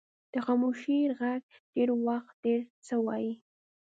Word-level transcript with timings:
د 0.33 0.35
خاموشۍ 0.45 0.97
ږغ 1.11 1.21
ډېر 1.73 1.89
وخت 2.07 2.33
ډیر 2.45 2.59
څه 2.87 2.95
وایي. 3.05 3.33